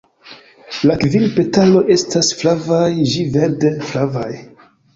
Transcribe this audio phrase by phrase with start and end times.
[0.91, 2.81] La kvin petaloj estas flavaj
[3.15, 4.31] ĝi verde-flavaj.